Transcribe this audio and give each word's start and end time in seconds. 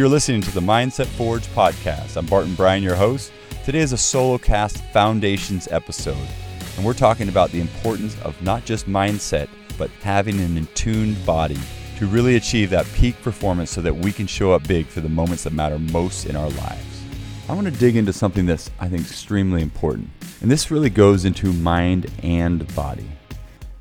You're 0.00 0.08
listening 0.08 0.40
to 0.40 0.50
the 0.52 0.60
Mindset 0.60 1.04
Forge 1.08 1.46
podcast. 1.48 2.16
I'm 2.16 2.24
Barton 2.24 2.54
Bryan, 2.54 2.82
your 2.82 2.94
host. 2.94 3.32
Today 3.66 3.80
is 3.80 3.92
a 3.92 3.98
solo 3.98 4.38
cast 4.38 4.78
foundations 4.94 5.68
episode, 5.70 6.26
and 6.78 6.86
we're 6.86 6.94
talking 6.94 7.28
about 7.28 7.50
the 7.50 7.60
importance 7.60 8.18
of 8.22 8.40
not 8.40 8.64
just 8.64 8.88
mindset, 8.88 9.50
but 9.76 9.90
having 10.00 10.40
an 10.40 10.56
attuned 10.56 11.22
body 11.26 11.58
to 11.98 12.06
really 12.06 12.36
achieve 12.36 12.70
that 12.70 12.86
peak 12.94 13.20
performance 13.20 13.70
so 13.70 13.82
that 13.82 13.94
we 13.94 14.10
can 14.10 14.26
show 14.26 14.52
up 14.52 14.66
big 14.66 14.86
for 14.86 15.02
the 15.02 15.08
moments 15.10 15.44
that 15.44 15.52
matter 15.52 15.78
most 15.78 16.24
in 16.24 16.34
our 16.34 16.48
lives. 16.48 17.02
I 17.46 17.52
want 17.52 17.66
to 17.66 17.70
dig 17.78 17.94
into 17.94 18.14
something 18.14 18.46
that's, 18.46 18.70
I 18.80 18.88
think, 18.88 19.02
extremely 19.02 19.60
important. 19.60 20.08
And 20.40 20.50
this 20.50 20.70
really 20.70 20.88
goes 20.88 21.26
into 21.26 21.52
mind 21.52 22.10
and 22.22 22.74
body 22.74 23.10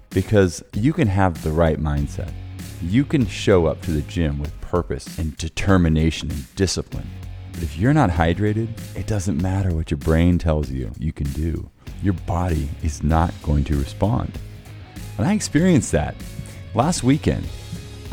because 0.10 0.62
you 0.74 0.92
can 0.92 1.08
have 1.08 1.42
the 1.44 1.52
right 1.54 1.80
mindset. 1.80 2.34
You 2.82 3.04
can 3.04 3.28
show 3.28 3.66
up 3.66 3.82
to 3.82 3.92
the 3.92 4.02
gym 4.04 4.40
with 4.40 4.60
purpose 4.62 5.20
and 5.20 5.36
determination 5.36 6.32
and 6.32 6.56
discipline. 6.56 7.10
But 7.52 7.64
if 7.64 7.78
you're 7.78 7.94
not 7.94 8.10
hydrated, 8.10 8.70
it 8.96 9.06
doesn't 9.06 9.42
matter 9.42 9.76
what 9.76 9.92
your 9.92 9.98
brain 9.98 10.38
tells 10.38 10.72
you 10.72 10.92
you 10.98 11.12
can 11.12 11.28
do. 11.32 11.70
Your 12.02 12.14
body 12.14 12.70
is 12.82 13.04
not 13.04 13.34
going 13.44 13.66
to 13.66 13.78
respond. 13.78 14.40
And 15.18 15.28
I 15.28 15.34
experienced 15.34 15.92
that. 15.92 16.16
Last 16.74 17.04
weekend, 17.04 17.46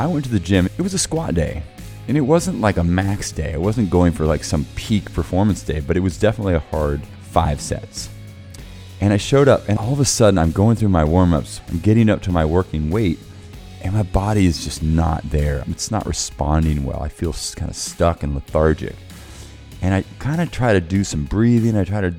I 0.00 0.08
went 0.08 0.24
to 0.24 0.32
the 0.32 0.40
gym. 0.40 0.66
It 0.76 0.82
was 0.82 0.94
a 0.94 0.98
squat 0.98 1.34
day. 1.34 1.62
And 2.08 2.16
it 2.16 2.22
wasn't 2.22 2.60
like 2.60 2.76
a 2.76 2.84
max 2.84 3.30
day. 3.30 3.54
I 3.54 3.58
wasn't 3.58 3.88
going 3.88 4.10
for 4.10 4.26
like 4.26 4.42
some 4.42 4.66
peak 4.74 5.12
performance 5.12 5.62
day, 5.62 5.78
but 5.78 5.96
it 5.96 6.00
was 6.00 6.18
definitely 6.18 6.54
a 6.54 6.58
hard 6.58 7.02
five 7.22 7.60
sets. 7.60 8.08
And 9.00 9.12
I 9.12 9.16
showed 9.16 9.46
up, 9.46 9.68
and 9.68 9.78
all 9.78 9.92
of 9.92 10.00
a 10.00 10.04
sudden, 10.04 10.38
I'm 10.38 10.50
going 10.50 10.74
through 10.74 10.88
my 10.88 11.04
warm 11.04 11.32
ups. 11.32 11.60
I'm 11.68 11.78
getting 11.78 12.08
up 12.08 12.22
to 12.22 12.32
my 12.32 12.44
working 12.44 12.90
weight, 12.90 13.18
and 13.86 13.94
my 13.94 14.02
body 14.02 14.46
is 14.46 14.64
just 14.64 14.82
not 14.82 15.22
there. 15.30 15.62
It's 15.68 15.92
not 15.92 16.06
responding 16.06 16.84
well. 16.84 17.00
I 17.00 17.08
feel 17.08 17.32
kind 17.54 17.70
of 17.70 17.76
stuck 17.76 18.24
and 18.24 18.34
lethargic. 18.34 18.96
And 19.80 19.94
I 19.94 20.02
kind 20.18 20.40
of 20.40 20.50
try 20.50 20.72
to 20.72 20.80
do 20.80 21.04
some 21.04 21.24
breathing. 21.24 21.76
I 21.76 21.84
try 21.84 22.00
to 22.00 22.10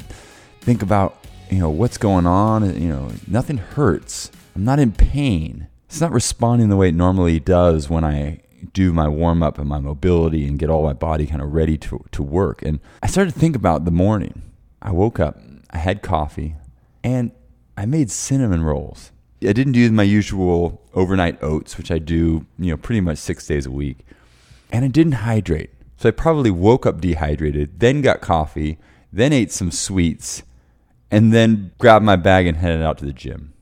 think 0.61 0.81
about, 0.81 1.25
you 1.49 1.59
know, 1.59 1.69
what's 1.69 1.97
going 1.97 2.25
on. 2.25 2.81
You 2.81 2.87
know, 2.87 3.11
nothing 3.27 3.57
hurts. 3.57 4.31
I'm 4.55 4.63
not 4.63 4.79
in 4.79 4.93
pain. 4.93 5.67
It's 5.87 5.99
not 5.99 6.13
responding 6.13 6.69
the 6.69 6.77
way 6.77 6.87
it 6.89 6.95
normally 6.95 7.39
does 7.41 7.89
when 7.89 8.05
I 8.05 8.39
do 8.71 8.93
my 8.93 9.09
warm 9.09 9.43
up 9.43 9.59
and 9.59 9.67
my 9.67 9.79
mobility 9.79 10.47
and 10.47 10.57
get 10.57 10.69
all 10.69 10.83
my 10.83 10.93
body 10.93 11.27
kind 11.27 11.41
of 11.41 11.53
ready 11.53 11.77
to, 11.79 12.03
to 12.13 12.23
work. 12.23 12.61
And 12.61 12.79
I 13.03 13.07
started 13.07 13.33
to 13.33 13.39
think 13.39 13.57
about 13.57 13.83
the 13.83 13.91
morning. 13.91 14.41
I 14.81 14.91
woke 14.91 15.19
up, 15.19 15.37
I 15.69 15.79
had 15.79 16.01
coffee, 16.01 16.55
and 17.03 17.31
I 17.75 17.85
made 17.85 18.09
cinnamon 18.09 18.63
rolls. 18.63 19.11
I 19.41 19.53
didn't 19.53 19.73
do 19.73 19.91
my 19.91 20.03
usual 20.03 20.81
overnight 20.93 21.41
oats, 21.43 21.77
which 21.77 21.91
I 21.91 21.99
do, 21.99 22.45
you 22.57 22.71
know, 22.71 22.77
pretty 22.77 23.01
much 23.01 23.19
six 23.19 23.45
days 23.45 23.65
a 23.65 23.71
week. 23.71 23.99
And 24.71 24.83
I 24.83 24.87
didn't 24.87 25.13
hydrate. 25.13 25.69
So 25.97 26.09
I 26.09 26.11
probably 26.11 26.51
woke 26.51 26.85
up 26.85 27.01
dehydrated, 27.01 27.79
then 27.79 28.01
got 28.01 28.21
coffee, 28.21 28.77
then 29.11 29.33
ate 29.33 29.51
some 29.51 29.71
sweets, 29.71 30.43
and 31.09 31.33
then 31.33 31.71
grabbed 31.77 32.05
my 32.05 32.15
bag 32.15 32.47
and 32.47 32.57
headed 32.57 32.81
out 32.81 32.97
to 32.99 33.05
the 33.05 33.13
gym. 33.13 33.53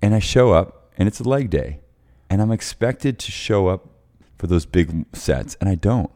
And 0.00 0.14
I 0.14 0.18
show 0.18 0.52
up, 0.52 0.92
and 0.98 1.06
it's 1.06 1.20
a 1.20 1.28
leg 1.28 1.50
day. 1.50 1.80
And 2.28 2.40
I'm 2.42 2.50
expected 2.50 3.18
to 3.20 3.30
show 3.30 3.68
up 3.68 3.88
for 4.38 4.46
those 4.46 4.66
big 4.66 5.06
sets, 5.14 5.54
and 5.60 5.68
I 5.68 5.74
don't. 5.74 6.10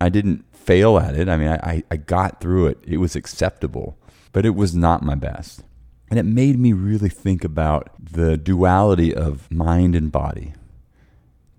I 0.00 0.08
didn't 0.08 0.44
fail 0.54 0.98
at 0.98 1.16
it. 1.16 1.28
I 1.28 1.36
mean, 1.36 1.48
I, 1.48 1.82
I 1.90 1.96
got 1.96 2.40
through 2.40 2.66
it, 2.68 2.78
it 2.86 2.98
was 2.98 3.16
acceptable, 3.16 3.98
but 4.32 4.46
it 4.46 4.54
was 4.54 4.74
not 4.74 5.02
my 5.02 5.14
best. 5.14 5.64
And 6.14 6.28
it 6.28 6.32
made 6.32 6.60
me 6.60 6.72
really 6.72 7.08
think 7.08 7.42
about 7.42 7.90
the 7.98 8.36
duality 8.36 9.12
of 9.12 9.50
mind 9.50 9.96
and 9.96 10.12
body. 10.12 10.52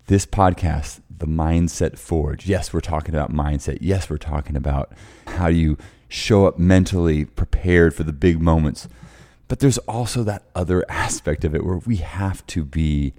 This 0.07 0.25
podcast, 0.25 1.01
The 1.09 1.27
Mindset 1.27 1.97
Forge, 1.97 2.47
yes, 2.47 2.71
we're 2.71 2.79
talking 2.79 3.13
about 3.13 3.33
mindset. 3.33 3.79
Yes, 3.81 4.09
we're 4.09 4.15
talking 4.15 4.55
about 4.55 4.93
how 5.27 5.47
you 5.47 5.77
show 6.07 6.45
up 6.45 6.57
mentally 6.57 7.25
prepared 7.25 7.93
for 7.93 8.03
the 8.03 8.13
big 8.13 8.41
moments. 8.41 8.87
But 9.49 9.59
there's 9.59 9.77
also 9.79 10.23
that 10.23 10.43
other 10.55 10.89
aspect 10.89 11.43
of 11.43 11.53
it 11.53 11.65
where 11.65 11.79
we 11.79 11.97
have 11.97 12.47
to 12.47 12.63
be 12.63 13.13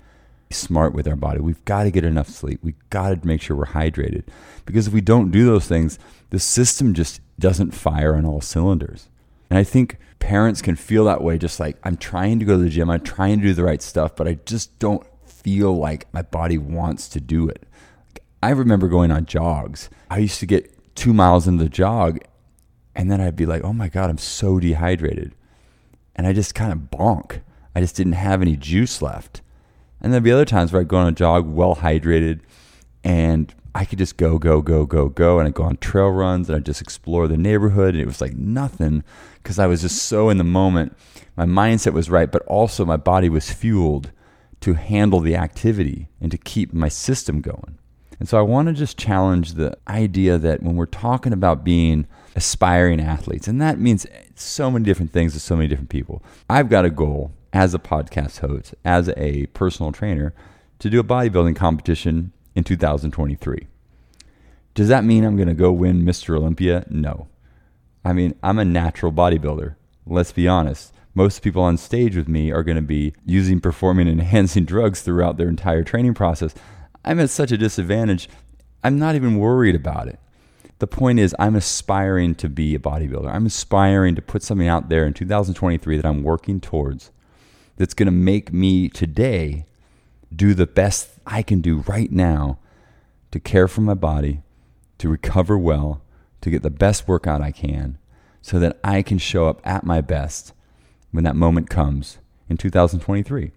smart 0.49 0.95
with 0.95 1.07
our 1.07 1.17
body. 1.17 1.41
We've 1.41 1.63
got 1.67 1.83
to 1.83 1.91
get 1.91 2.03
enough 2.03 2.31
sleep. 2.31 2.61
We've 2.63 2.89
got 2.89 3.11
to 3.11 3.27
make 3.27 3.43
sure 3.43 3.59
we're 3.59 3.67
hydrated. 3.67 4.23
Because 4.65 4.87
if 4.87 4.95
we 4.95 5.03
don't 5.03 5.31
do 5.31 5.45
those 5.45 5.69
things, 5.69 5.99
the 6.31 6.39
system 6.39 6.95
just 6.95 7.21
doesn't 7.39 7.73
fire 7.73 8.17
on 8.17 8.25
all 8.25 8.41
cylinders. 8.41 9.11
And 9.51 9.59
I 9.59 9.65
think 9.65 9.99
parents 10.19 10.63
can 10.63 10.77
feel 10.77 11.05
that 11.05 11.23
way, 11.23 11.39
just 11.39 11.61
like 11.61 11.77
I'm 11.85 11.97
trying 11.97 12.39
to 12.39 12.45
go 12.45 12.57
to 12.57 12.63
the 12.63 12.71
gym, 12.71 12.91
I'm 12.91 13.03
trying 13.03 13.39
to 13.39 13.47
do 13.47 13.55
the 13.55 13.65
right 13.65 13.83
stuff, 13.83 14.17
but 14.17 14.27
I 14.27 14.39
just 14.45 14.79
don't 14.79 15.07
feel 15.27 15.77
like 15.77 16.13
my 16.13 16.23
body 16.23 16.59
wants 16.59 17.09
to 17.11 17.21
do 17.21 17.49
it. 17.49 17.65
I 18.43 18.51
remember 18.51 18.89
going 18.89 19.11
on 19.11 19.27
jogs. 19.27 19.89
I 20.11 20.19
used 20.19 20.41
to 20.41 20.47
get 20.47 20.73
two 20.95 21.13
miles 21.13 21.47
into 21.47 21.65
the 21.65 21.71
jog, 21.71 22.19
and 22.95 23.11
then 23.11 23.21
I'd 23.21 23.37
be 23.37 23.47
like, 23.47 23.63
oh 23.63 23.73
my 23.73 23.89
God, 23.89 24.11
I'm 24.11 24.19
so 24.19 24.59
dehydrated. 24.59 25.35
And 26.15 26.27
I 26.27 26.33
just 26.33 26.55
kind 26.55 26.73
of 26.73 26.91
bonk. 26.91 27.43
I 27.75 27.81
just 27.81 27.95
didn't 27.95 28.15
have 28.15 28.41
any 28.41 28.57
juice 28.57 29.03
left. 29.03 29.43
And 30.01 30.13
there'd 30.13 30.23
be 30.23 30.33
other 30.33 30.45
times 30.45 30.73
where 30.73 30.81
I'd 30.81 30.89
go 30.89 30.97
on 30.97 31.09
a 31.09 31.13
jog 31.13 31.47
well 31.47 31.77
hydrated 31.77 32.41
and 33.05 33.55
I 33.77 33.85
could 33.85 33.99
just 33.99 34.17
go, 34.17 34.39
go, 34.39 34.63
go, 34.63 34.87
go, 34.87 35.11
go. 35.11 35.39
And 35.39 35.47
I'd 35.47 35.53
go 35.53 35.65
on 35.65 35.77
trail 35.77 36.09
runs 36.09 36.49
and 36.49 36.57
I'd 36.57 36.65
just 36.65 36.81
explore 36.81 37.29
the 37.29 37.37
neighborhood. 37.37 37.93
And 37.93 38.03
it 38.03 38.07
was 38.07 38.23
like 38.23 38.35
nothing 38.35 39.05
because 39.43 39.59
I 39.59 39.67
was 39.67 39.83
just 39.83 40.03
so 40.05 40.31
in 40.31 40.39
the 40.39 40.45
moment. 40.45 40.97
My 41.37 41.45
mindset 41.45 41.93
was 41.93 42.09
right, 42.09 42.33
but 42.33 42.41
also 42.47 42.87
my 42.87 42.97
body 42.97 43.29
was 43.29 43.51
fueled 43.51 44.13
to 44.61 44.73
handle 44.73 45.21
the 45.21 45.37
activity 45.37 46.09
and 46.23 46.31
to 46.31 46.39
keep 46.39 46.73
my 46.73 46.89
system 46.89 47.43
going. 47.43 47.77
And 48.19 48.27
so 48.27 48.39
I 48.39 48.43
want 48.43 48.69
to 48.69 48.73
just 48.73 48.97
challenge 48.97 49.53
the 49.53 49.77
idea 49.87 50.39
that 50.39 50.63
when 50.63 50.77
we're 50.77 50.87
talking 50.87 51.35
about 51.35 51.63
being 51.63 52.07
aspiring 52.35 52.99
athletes, 52.99 53.47
and 53.47 53.61
that 53.61 53.79
means 53.79 54.07
so 54.37 54.71
many 54.71 54.87
different 54.87 55.13
things 55.13 55.35
to 55.35 55.41
so 55.41 55.55
many 55.55 55.69
different 55.69 55.91
people, 55.91 56.23
I've 56.49 56.71
got 56.71 56.87
a 56.87 56.91
goal 56.91 57.33
as 57.53 57.75
a 57.75 57.79
podcast 57.79 58.39
host, 58.39 58.75
as 58.87 59.11
a 59.19 59.49
personal 59.49 59.93
trainer, 59.93 60.33
to 60.79 60.89
do 60.89 60.99
a 60.99 61.05
bodybuilding 61.05 61.57
competition 61.57 62.33
in 62.57 62.65
2023. 62.65 63.69
Does 64.75 64.89
that 64.89 65.05
mean 65.05 65.25
I'm 65.25 65.37
going 65.37 65.49
to 65.49 65.55
go 65.55 65.71
win 65.71 66.03
Mr. 66.03 66.37
Olympia? 66.37 66.85
No. 66.91 67.29
I 68.05 68.13
mean, 68.13 68.35
I'm 68.43 68.59
a 68.59 68.65
natural 68.65 69.13
bodybuilder. 69.13 69.77
Let's 70.07 70.33
be 70.33 70.49
honest. 70.49 70.93
Most 71.15 71.43
people 71.43 71.63
on 71.63 71.77
stage 71.77 72.17
with 72.17 72.29
me 72.29 72.51
are 72.51 72.63
going 72.63 72.77
to 72.77 72.83
be 72.83 73.15
using 73.25 73.61
performing 73.61 74.09
enhancing 74.09 74.65
drugs 74.65 75.03
throughout 75.03 75.37
their 75.37 75.49
entire 75.49 75.85
training 75.85 76.15
process. 76.15 76.55
I'm 77.05 77.21
at 77.21 77.31
such 77.31 77.53
a 77.53 77.59
disadvantage. 77.59 78.29
I'm 78.83 78.99
not 78.99 79.15
even 79.15 79.39
worried 79.39 79.75
about 79.75 80.09
it. 80.09 80.19
The 80.79 80.87
point 80.87 81.19
is, 81.19 81.35
I'm 81.39 81.57
aspiring 81.57 82.35
to 82.37 82.49
be 82.49 82.75
a 82.75 82.79
bodybuilder. 82.79 83.33
I'm 83.33 83.47
aspiring 83.47 84.15
to 84.17 84.23
put 84.23 84.43
something 84.43 84.69
out 84.69 84.89
there 84.89 85.07
in 85.07 85.15
2023 85.15 85.97
that 85.97 86.05
I'm 86.05 86.23
working 86.23 86.61
towards 86.61 87.11
that's 87.77 87.95
going 87.95 88.07
to 88.07 88.13
make 88.13 88.53
me 88.53 88.89
today 88.89 89.65
do 90.35 90.55
the 90.55 90.67
best 90.67 91.11
I 91.27 91.43
can 91.43 91.61
do 91.61 91.79
right 91.87 92.11
now 92.11 92.59
to 93.31 93.41
care 93.41 93.69
for 93.69 93.81
my 93.81 93.95
body, 93.95 94.43
to 94.99 95.09
recover 95.09 95.59
well, 95.59 96.03
to 96.41 96.51
get 96.51 96.63
the 96.63 96.71
best 96.71 97.09
workout 97.09 97.41
I 97.41 97.51
can, 97.51 97.99
so 98.43 98.59
that 98.59 98.79
I 98.85 99.03
can 99.03 99.19
show 99.19 99.49
up 99.49 99.61
at 99.65 99.85
my 99.85 100.01
best 100.01 100.53
when 101.11 101.25
that 101.25 101.37
moment 101.37 101.71
comes 101.71 102.19
in 102.49 102.57
2023. 102.57 103.53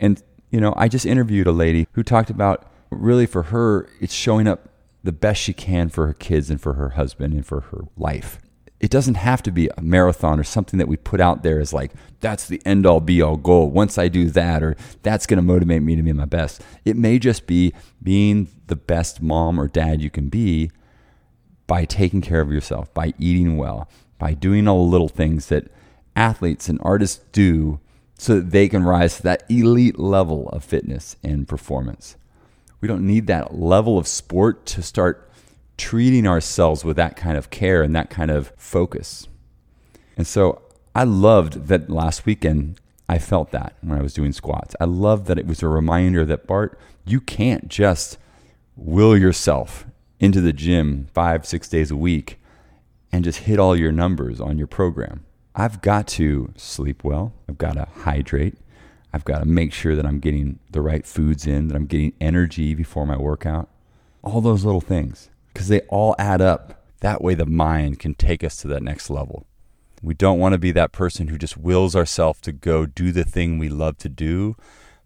And, 0.00 0.22
you 0.50 0.60
know, 0.60 0.74
I 0.76 0.88
just 0.88 1.06
interviewed 1.06 1.46
a 1.46 1.52
lady 1.52 1.86
who 1.92 2.02
talked 2.02 2.30
about 2.30 2.70
really 2.90 3.26
for 3.26 3.44
her, 3.44 3.88
it's 4.00 4.14
showing 4.14 4.46
up 4.46 4.68
the 5.02 5.12
best 5.12 5.40
she 5.40 5.52
can 5.52 5.88
for 5.88 6.06
her 6.06 6.14
kids 6.14 6.50
and 6.50 6.60
for 6.60 6.74
her 6.74 6.90
husband 6.90 7.32
and 7.34 7.46
for 7.46 7.60
her 7.60 7.84
life 7.96 8.38
it 8.80 8.90
doesn't 8.90 9.16
have 9.16 9.42
to 9.42 9.50
be 9.50 9.68
a 9.76 9.82
marathon 9.82 10.38
or 10.38 10.44
something 10.44 10.78
that 10.78 10.88
we 10.88 10.96
put 10.96 11.20
out 11.20 11.42
there 11.42 11.60
as 11.60 11.72
like 11.72 11.92
that's 12.20 12.46
the 12.46 12.62
end 12.64 12.86
all 12.86 13.00
be 13.00 13.20
all 13.20 13.36
goal. 13.36 13.70
Once 13.70 13.98
i 13.98 14.08
do 14.08 14.30
that 14.30 14.62
or 14.62 14.76
that's 15.02 15.26
going 15.26 15.38
to 15.38 15.42
motivate 15.42 15.82
me 15.82 15.96
to 15.96 16.02
be 16.02 16.12
my 16.12 16.24
best. 16.24 16.62
It 16.84 16.96
may 16.96 17.18
just 17.18 17.46
be 17.46 17.72
being 18.02 18.48
the 18.66 18.76
best 18.76 19.20
mom 19.20 19.60
or 19.60 19.68
dad 19.68 20.00
you 20.00 20.10
can 20.10 20.28
be 20.28 20.70
by 21.66 21.84
taking 21.84 22.20
care 22.20 22.40
of 22.40 22.52
yourself 22.52 22.92
by 22.94 23.14
eating 23.18 23.56
well 23.56 23.88
by 24.18 24.34
doing 24.34 24.66
all 24.66 24.84
the 24.84 24.90
little 24.90 25.08
things 25.08 25.46
that 25.46 25.70
athletes 26.16 26.68
and 26.68 26.78
artists 26.82 27.24
do 27.32 27.80
so 28.18 28.34
that 28.36 28.50
they 28.50 28.68
can 28.68 28.82
rise 28.82 29.16
to 29.16 29.22
that 29.22 29.44
elite 29.48 29.98
level 29.98 30.48
of 30.48 30.64
fitness 30.64 31.16
and 31.22 31.46
performance. 31.46 32.16
We 32.80 32.88
don't 32.88 33.06
need 33.06 33.28
that 33.28 33.54
level 33.54 33.96
of 33.96 34.08
sport 34.08 34.66
to 34.66 34.82
start 34.82 35.27
treating 35.78 36.26
ourselves 36.26 36.84
with 36.84 36.96
that 36.96 37.16
kind 37.16 37.38
of 37.38 37.50
care 37.50 37.82
and 37.82 37.96
that 37.96 38.10
kind 38.10 38.30
of 38.30 38.52
focus. 38.56 39.26
And 40.16 40.26
so 40.26 40.60
I 40.94 41.04
loved 41.04 41.68
that 41.68 41.88
last 41.88 42.26
weekend 42.26 42.80
I 43.08 43.18
felt 43.18 43.52
that 43.52 43.74
when 43.80 43.98
I 43.98 44.02
was 44.02 44.12
doing 44.12 44.32
squats. 44.32 44.76
I 44.80 44.84
loved 44.84 45.26
that 45.26 45.38
it 45.38 45.46
was 45.46 45.62
a 45.62 45.68
reminder 45.68 46.26
that 46.26 46.46
Bart, 46.46 46.78
you 47.06 47.20
can't 47.20 47.68
just 47.68 48.18
will 48.76 49.16
yourself 49.16 49.86
into 50.20 50.40
the 50.40 50.52
gym 50.52 51.08
five, 51.14 51.46
six 51.46 51.68
days 51.68 51.90
a 51.90 51.96
week 51.96 52.38
and 53.10 53.24
just 53.24 53.40
hit 53.40 53.58
all 53.58 53.74
your 53.74 53.92
numbers 53.92 54.40
on 54.40 54.58
your 54.58 54.66
program. 54.66 55.24
I've 55.54 55.80
got 55.80 56.06
to 56.08 56.52
sleep 56.56 57.02
well. 57.02 57.32
I've 57.48 57.58
got 57.58 57.74
to 57.74 57.88
hydrate. 58.02 58.56
I've 59.12 59.24
got 59.24 59.38
to 59.38 59.46
make 59.46 59.72
sure 59.72 59.96
that 59.96 60.04
I'm 60.04 60.20
getting 60.20 60.58
the 60.70 60.82
right 60.82 61.06
foods 61.06 61.46
in, 61.46 61.68
that 61.68 61.76
I'm 61.76 61.86
getting 61.86 62.12
energy 62.20 62.74
before 62.74 63.06
my 63.06 63.16
workout. 63.16 63.70
All 64.22 64.42
those 64.42 64.64
little 64.64 64.82
things, 64.82 65.30
because 65.58 65.66
they 65.66 65.80
all 65.88 66.14
add 66.20 66.40
up. 66.40 66.84
That 67.00 67.20
way, 67.20 67.34
the 67.34 67.44
mind 67.44 67.98
can 67.98 68.14
take 68.14 68.44
us 68.44 68.58
to 68.58 68.68
that 68.68 68.80
next 68.80 69.10
level. 69.10 69.44
We 70.00 70.14
don't 70.14 70.38
want 70.38 70.52
to 70.52 70.58
be 70.58 70.70
that 70.70 70.92
person 70.92 71.26
who 71.26 71.36
just 71.36 71.56
wills 71.56 71.96
ourselves 71.96 72.40
to 72.42 72.52
go 72.52 72.86
do 72.86 73.10
the 73.10 73.24
thing 73.24 73.58
we 73.58 73.68
love 73.68 73.98
to 73.98 74.08
do, 74.08 74.54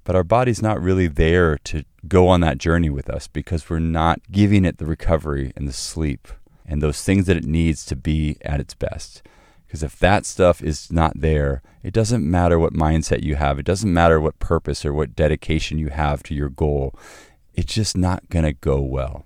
but 0.04 0.14
our 0.14 0.22
body's 0.22 0.60
not 0.60 0.78
really 0.78 1.06
there 1.06 1.56
to 1.64 1.84
go 2.06 2.28
on 2.28 2.43
that 2.43 2.58
journey 2.58 2.90
with 2.90 3.08
us 3.08 3.28
because 3.28 3.70
we're 3.70 3.78
not 3.78 4.20
giving 4.31 4.66
it 4.66 4.76
the 4.76 4.84
recovery 4.84 5.54
and 5.56 5.66
the 5.66 5.72
sleep 5.72 6.28
and 6.66 6.82
those 6.82 7.02
things 7.02 7.25
that 7.25 7.38
it 7.38 7.46
needs 7.46 7.87
to 7.87 7.96
be 7.96 8.37
at 8.43 8.60
its 8.60 8.75
best. 8.75 9.22
Because 9.66 9.82
if 9.82 9.98
that 10.00 10.26
stuff 10.26 10.62
is 10.62 10.93
not 10.93 11.19
there, 11.19 11.62
it 11.82 11.94
doesn't 11.94 12.31
matter 12.31 12.58
what 12.58 12.75
mindset 12.75 13.22
you 13.22 13.37
have, 13.37 13.58
it 13.58 13.64
doesn't 13.64 13.90
matter 13.90 14.20
what 14.20 14.38
purpose 14.38 14.84
or 14.84 14.93
what 14.93 15.16
dedication 15.16 15.78
you 15.78 15.88
have 15.88 16.22
to 16.25 16.34
your 16.34 16.50
goal, 16.50 16.94
it's 17.55 17.72
just 17.72 17.96
not 17.96 18.28
going 18.28 18.44
to 18.44 18.52
go 18.52 18.82
well. 18.82 19.25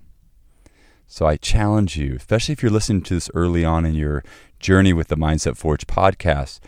So 1.09 1.25
I 1.25 1.37
challenge 1.37 1.95
you, 1.95 2.15
especially 2.17 2.51
if 2.51 2.61
you're 2.61 2.69
listening 2.69 3.01
to 3.03 3.13
this 3.13 3.29
early 3.33 3.63
on 3.63 3.85
in 3.85 3.93
your 3.93 4.25
journey 4.59 4.91
with 4.91 5.07
the 5.07 5.15
Mindset 5.15 5.55
Forge 5.55 5.87
podcast, 5.87 6.59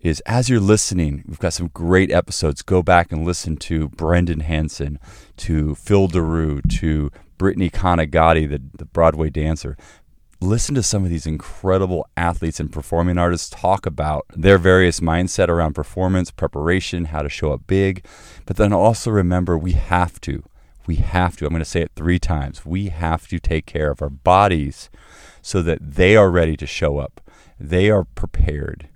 is 0.00 0.20
as 0.20 0.48
you're 0.48 0.58
listening, 0.58 1.22
we've 1.26 1.38
got 1.38 1.52
some 1.52 1.68
great 1.74 2.10
episodes. 2.10 2.62
Go 2.62 2.82
back 2.82 3.12
and 3.12 3.26
listen 3.26 3.58
to 3.58 3.90
Brendan 3.90 4.40
Hanson, 4.40 4.98
to 5.36 5.74
Phil 5.74 6.08
Daru, 6.08 6.62
to 6.62 7.10
Brittany 7.36 7.68
Kanagati, 7.68 8.48
the, 8.48 8.62
the 8.78 8.86
Broadway 8.86 9.28
dancer. 9.28 9.76
Listen 10.40 10.74
to 10.74 10.82
some 10.82 11.04
of 11.04 11.10
these 11.10 11.26
incredible 11.26 12.08
athletes 12.16 12.60
and 12.60 12.72
performing 12.72 13.18
artists 13.18 13.50
talk 13.50 13.84
about 13.84 14.24
their 14.34 14.56
various 14.56 15.00
mindset 15.00 15.48
around 15.48 15.74
performance, 15.74 16.30
preparation, 16.30 17.06
how 17.06 17.20
to 17.20 17.28
show 17.28 17.52
up 17.52 17.66
big. 17.66 18.02
But 18.46 18.56
then 18.56 18.72
also 18.72 19.10
remember, 19.10 19.58
we 19.58 19.72
have 19.72 20.20
to, 20.22 20.42
we 20.88 20.96
have 20.96 21.36
to, 21.36 21.44
I'm 21.44 21.50
going 21.50 21.60
to 21.60 21.66
say 21.66 21.82
it 21.82 21.92
three 21.94 22.18
times, 22.18 22.64
we 22.64 22.88
have 22.88 23.28
to 23.28 23.38
take 23.38 23.66
care 23.66 23.90
of 23.90 24.00
our 24.00 24.08
bodies 24.08 24.88
so 25.42 25.60
that 25.62 25.78
they 25.80 26.16
are 26.16 26.30
ready 26.30 26.56
to 26.56 26.66
show 26.66 26.98
up. 26.98 27.20
They 27.60 27.90
are 27.90 28.04
prepared 28.04 28.88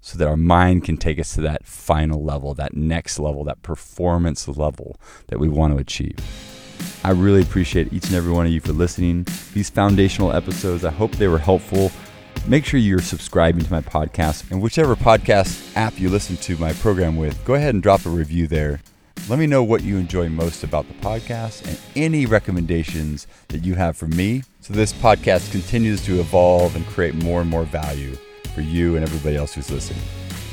so 0.00 0.16
that 0.16 0.26
our 0.26 0.36
mind 0.36 0.84
can 0.84 0.96
take 0.96 1.18
us 1.18 1.34
to 1.34 1.42
that 1.42 1.66
final 1.66 2.24
level, 2.24 2.54
that 2.54 2.74
next 2.74 3.18
level, 3.18 3.44
that 3.44 3.62
performance 3.62 4.48
level 4.48 4.98
that 5.26 5.38
we 5.38 5.48
want 5.48 5.74
to 5.74 5.78
achieve. 5.78 6.16
I 7.04 7.10
really 7.10 7.42
appreciate 7.42 7.92
each 7.92 8.06
and 8.06 8.14
every 8.14 8.32
one 8.32 8.46
of 8.46 8.52
you 8.52 8.60
for 8.60 8.72
listening. 8.72 9.26
These 9.52 9.68
foundational 9.68 10.32
episodes, 10.32 10.84
I 10.84 10.90
hope 10.90 11.12
they 11.12 11.28
were 11.28 11.38
helpful. 11.38 11.92
Make 12.46 12.64
sure 12.64 12.80
you're 12.80 13.00
subscribing 13.00 13.64
to 13.64 13.70
my 13.70 13.80
podcast 13.82 14.50
and 14.50 14.62
whichever 14.62 14.96
podcast 14.96 15.76
app 15.76 15.98
you 15.98 16.08
listen 16.08 16.36
to 16.38 16.56
my 16.56 16.72
program 16.74 17.16
with, 17.16 17.44
go 17.44 17.54
ahead 17.54 17.74
and 17.74 17.82
drop 17.82 18.06
a 18.06 18.08
review 18.10 18.46
there. 18.46 18.80
Let 19.28 19.40
me 19.40 19.48
know 19.48 19.64
what 19.64 19.82
you 19.82 19.96
enjoy 19.96 20.28
most 20.28 20.62
about 20.62 20.86
the 20.86 20.94
podcast 20.94 21.66
and 21.66 21.76
any 21.96 22.26
recommendations 22.26 23.26
that 23.48 23.64
you 23.64 23.74
have 23.74 23.96
for 23.96 24.06
me 24.06 24.44
so 24.60 24.72
this 24.72 24.92
podcast 24.92 25.50
continues 25.50 26.04
to 26.04 26.20
evolve 26.20 26.76
and 26.76 26.86
create 26.86 27.16
more 27.16 27.40
and 27.40 27.50
more 27.50 27.64
value 27.64 28.16
for 28.54 28.60
you 28.60 28.94
and 28.94 29.04
everybody 29.04 29.34
else 29.34 29.52
who's 29.52 29.68
listening. 29.68 30.00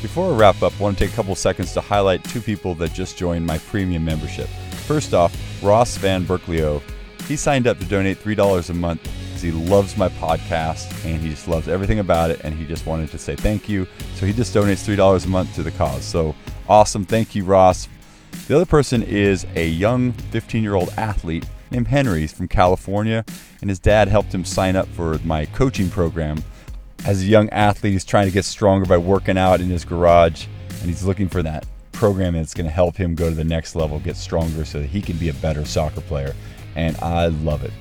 Before 0.02 0.34
I 0.34 0.36
wrap 0.36 0.64
up, 0.64 0.74
I 0.80 0.82
want 0.82 0.98
to 0.98 1.06
take 1.06 1.14
a 1.14 1.16
couple 1.16 1.36
seconds 1.36 1.72
to 1.74 1.82
highlight 1.82 2.24
two 2.24 2.42
people 2.42 2.74
that 2.76 2.94
just 2.94 3.16
joined 3.16 3.46
my 3.46 3.60
premium 3.60 4.04
membership. 4.04 4.48
First 4.88 5.14
off, 5.14 5.38
Ross 5.62 5.96
Van 5.98 6.26
Berkleo. 6.26 6.82
He 7.28 7.36
signed 7.36 7.68
up 7.68 7.78
to 7.78 7.86
donate 7.86 8.18
$3 8.24 8.70
a 8.72 8.74
month 8.74 9.04
because 9.04 9.44
he 9.44 9.52
loves 9.52 9.96
my 9.98 10.10
podcast 10.10 10.92
and 11.06 11.22
he 11.22 11.30
just 11.30 11.48
loves 11.48 11.68
everything 11.68 12.00
about 12.00 12.32
it 12.32 12.42
and 12.44 12.56
he 12.56 12.66
just 12.66 12.88
wanted 12.88 13.12
to 13.12 13.20
say 13.20 13.36
thank 13.36 13.70
you. 13.70 13.88
So 14.16 14.26
he 14.26 14.34
just 14.34 14.56
donates 14.56 14.84
$3 14.84 15.26
a 15.26 15.30
month 15.30 15.54
to 15.56 15.62
the 15.62 15.72
cause. 15.72 16.04
So 16.04 16.34
awesome. 16.68 17.06
Thank 17.06 17.36
you, 17.36 17.46
Ross. 17.46 17.88
The 18.48 18.56
other 18.56 18.66
person 18.66 19.04
is 19.04 19.46
a 19.56 19.68
young 19.68 20.12
15 20.12 20.64
year 20.64 20.76
old 20.76 20.90
athlete 20.98 21.46
named 21.72 21.88
Henry. 21.88 22.22
He's 22.22 22.34
from 22.34 22.48
California, 22.48 23.26
and 23.62 23.70
his 23.70 23.80
dad 23.80 24.08
helped 24.08 24.34
him 24.34 24.46
sign 24.46 24.76
up 24.76 24.88
for 24.90 25.18
my 25.24 25.46
coaching 25.46 25.90
program 25.90 26.44
as 27.06 27.22
a 27.22 27.26
young 27.26 27.50
athlete, 27.50 27.94
he's 27.94 28.06
trying 28.06 28.28
to 28.28 28.32
get 28.32 28.46
stronger 28.46 28.86
by 28.86 28.98
working 28.98 29.38
out 29.38 29.60
in 29.60 29.68
his 29.68 29.84
garage, 29.84 30.46
and 30.70 30.90
he's 30.90 31.04
looking 31.04 31.28
for 31.28 31.44
that 31.44 31.66
program 31.92 32.34
that's 32.34 32.54
going 32.54 32.66
to 32.66 32.72
help 32.72 32.96
him 32.96 33.16
go 33.16 33.30
to 33.30 33.36
the 33.36 33.44
next 33.44 33.76
level, 33.76 34.00
get 34.00 34.16
stronger, 34.16 34.66
so 34.66 34.80
that 34.80 34.88
he 34.88 35.02
can 35.02 35.18
be 35.18 35.30
a 35.30 35.34
better 35.36 35.66
soccer 35.66 36.02
player. 36.02 36.34
And 36.76 36.98
I 36.98 37.28
love 37.28 37.64
it. 37.64 37.72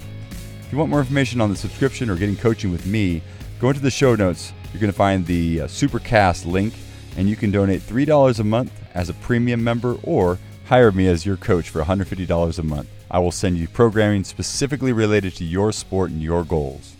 If 0.60 0.72
you 0.72 0.78
want 0.78 0.90
more 0.90 1.00
information 1.00 1.40
on 1.40 1.50
the 1.50 1.56
subscription 1.56 2.10
or 2.10 2.16
getting 2.16 2.37
coaching 2.37 2.72
with 2.72 2.87
me, 2.87 3.22
go 3.60 3.69
into 3.69 3.81
the 3.81 3.90
show 3.90 4.14
notes. 4.14 4.52
You're 4.72 4.81
going 4.81 4.93
to 4.93 4.96
find 4.96 5.25
the 5.26 5.62
uh, 5.62 5.66
Supercast 5.66 6.46
link, 6.46 6.75
and 7.17 7.29
you 7.29 7.37
can 7.37 7.50
donate 7.50 7.81
$3 7.81 8.38
a 8.38 8.44
month 8.44 8.73
as 8.94 9.09
a 9.09 9.14
premium 9.14 9.62
member 9.62 9.97
or 10.03 10.38
hire 10.64 10.93
me 10.93 11.06
as 11.06 11.26
your 11.26 11.37
coach 11.37 11.69
for 11.70 11.82
$150 11.82 12.59
a 12.59 12.62
month. 12.62 12.88
I 13.11 13.19
will 13.19 13.31
send 13.31 13.59
you 13.59 13.69
programming 13.69 14.25
specifically 14.25 14.93
related 14.93 15.35
to 15.37 15.44
your 15.44 15.73
sport 15.73 16.11
and 16.11 16.23
your 16.23 16.44
goals. 16.44 16.97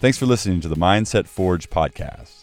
Thanks 0.00 0.18
for 0.18 0.26
listening 0.26 0.60
to 0.62 0.68
the 0.68 0.76
Mindset 0.76 1.28
Forge 1.28 1.70
podcast. 1.70 2.41